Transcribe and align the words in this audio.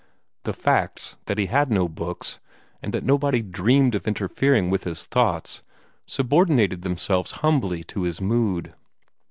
The 0.45 0.53
facts 0.53 1.15
that 1.25 1.37
he 1.37 1.45
had 1.45 1.69
no 1.69 1.87
books, 1.87 2.39
and 2.81 2.91
that 2.91 3.03
nobody 3.03 3.43
dreamed 3.43 3.93
of 3.93 4.07
interfering 4.07 4.71
with 4.71 4.83
his 4.83 5.05
thoughts, 5.05 5.61
subordinated 6.07 6.81
themselves 6.81 7.33
humbly 7.43 7.83
to 7.83 8.01
his 8.01 8.19
mood. 8.19 8.73